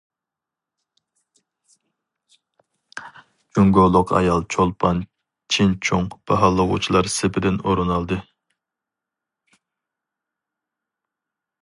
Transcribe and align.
جۇڭگولۇق 3.57 4.13
ئايال 4.21 4.41
چولپان 4.55 5.03
چىن 5.57 5.77
چۇڭ 5.89 6.09
باھالىغۇچىلار 6.31 7.11
سېپىدىن 7.17 7.61
ئورۇن 7.67 7.93
ئالدى. 7.99 8.21